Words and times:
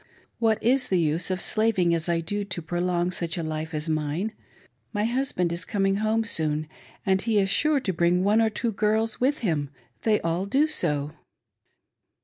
What 0.39 0.57
is 0.63 0.87
the 0.87 0.97
use 0.99 1.29
of 1.29 1.39
slaving 1.39 1.93
as 1.93 2.09
I 2.09 2.21
do 2.21 2.43
to 2.43 2.61
prolong 2.63 3.11
such 3.11 3.37
a 3.37 3.43
life 3.43 3.71
as 3.71 3.87
mine.' 3.87 4.33
My 4.93 5.03
husband 5.05 5.53
is 5.53 5.63
coming 5.63 5.97
home 5.97 6.23
soon, 6.23 6.67
and 7.05 7.21
he 7.21 7.37
is 7.37 7.51
sure 7.51 7.79
to 7.81 7.93
bring 7.93 8.23
one 8.23 8.41
or 8.41 8.49
two 8.49 8.71
girls 8.71 9.21
with 9.21 9.41
him. 9.45 9.69
They 10.01 10.19
all 10.21 10.47
do 10.47 10.65
so." 10.65 11.11